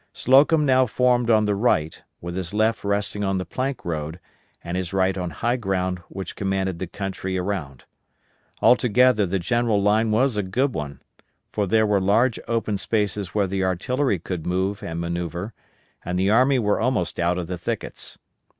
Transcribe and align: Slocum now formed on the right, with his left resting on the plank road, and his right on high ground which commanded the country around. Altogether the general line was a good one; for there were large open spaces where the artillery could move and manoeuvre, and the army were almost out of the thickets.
Slocum 0.13 0.65
now 0.65 0.87
formed 0.87 1.29
on 1.29 1.45
the 1.45 1.53
right, 1.53 2.01
with 2.21 2.35
his 2.35 2.55
left 2.55 2.83
resting 2.83 3.23
on 3.23 3.37
the 3.37 3.45
plank 3.45 3.85
road, 3.85 4.19
and 4.63 4.75
his 4.75 4.93
right 4.93 5.15
on 5.15 5.29
high 5.29 5.57
ground 5.57 5.99
which 6.09 6.35
commanded 6.35 6.79
the 6.79 6.87
country 6.87 7.37
around. 7.37 7.85
Altogether 8.63 9.27
the 9.27 9.37
general 9.37 9.79
line 9.79 10.09
was 10.09 10.37
a 10.37 10.41
good 10.41 10.73
one; 10.73 11.03
for 11.51 11.67
there 11.67 11.85
were 11.85 12.01
large 12.01 12.39
open 12.47 12.77
spaces 12.77 13.35
where 13.35 13.45
the 13.45 13.63
artillery 13.63 14.17
could 14.17 14.47
move 14.47 14.81
and 14.81 14.99
manoeuvre, 14.99 15.53
and 16.03 16.17
the 16.17 16.31
army 16.31 16.57
were 16.57 16.79
almost 16.79 17.19
out 17.19 17.37
of 17.37 17.45
the 17.45 17.59
thickets. 17.59 18.17